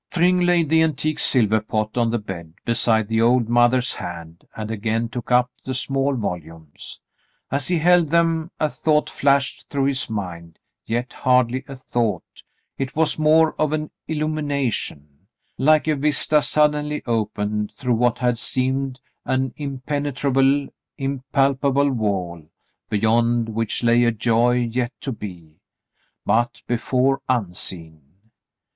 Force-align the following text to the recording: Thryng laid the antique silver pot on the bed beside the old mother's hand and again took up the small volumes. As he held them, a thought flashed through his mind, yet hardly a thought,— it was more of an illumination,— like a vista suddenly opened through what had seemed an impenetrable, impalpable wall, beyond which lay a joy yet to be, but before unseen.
Thryng 0.09 0.39
laid 0.47 0.69
the 0.69 0.81
antique 0.81 1.19
silver 1.19 1.59
pot 1.61 1.95
on 1.95 2.09
the 2.09 2.17
bed 2.17 2.55
beside 2.65 3.07
the 3.07 3.21
old 3.21 3.47
mother's 3.47 3.93
hand 3.93 4.47
and 4.55 4.71
again 4.71 5.09
took 5.09 5.31
up 5.31 5.51
the 5.63 5.75
small 5.75 6.15
volumes. 6.15 6.99
As 7.51 7.67
he 7.67 7.77
held 7.77 8.09
them, 8.09 8.49
a 8.59 8.67
thought 8.67 9.11
flashed 9.11 9.69
through 9.69 9.85
his 9.85 10.09
mind, 10.09 10.57
yet 10.87 11.13
hardly 11.13 11.63
a 11.67 11.75
thought,— 11.75 12.41
it 12.79 12.95
was 12.95 13.19
more 13.19 13.53
of 13.61 13.73
an 13.73 13.91
illumination,— 14.07 15.27
like 15.59 15.87
a 15.87 15.95
vista 15.95 16.41
suddenly 16.41 17.03
opened 17.05 17.71
through 17.73 17.93
what 17.93 18.17
had 18.17 18.39
seemed 18.39 18.99
an 19.25 19.53
impenetrable, 19.55 20.69
impalpable 20.97 21.91
wall, 21.91 22.43
beyond 22.89 23.49
which 23.49 23.83
lay 23.83 24.03
a 24.05 24.11
joy 24.11 24.53
yet 24.55 24.93
to 25.01 25.11
be, 25.11 25.59
but 26.25 26.63
before 26.65 27.21
unseen. 27.29 28.01